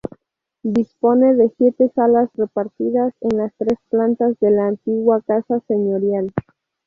[0.63, 6.33] Dispone de siete salas repartidas en las tres plantas de la antigua casa señorial.